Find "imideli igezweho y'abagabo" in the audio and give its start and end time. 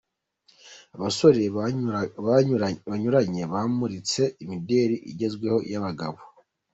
4.43-6.19